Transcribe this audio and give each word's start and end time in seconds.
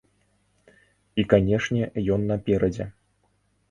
І, 0.71 1.21
канечне, 1.35 1.83
ён 2.19 2.29
наперадзе. 2.35 2.85